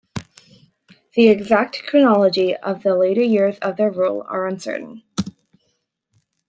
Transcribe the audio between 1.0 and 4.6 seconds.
The exact chronology of the later years of their rule are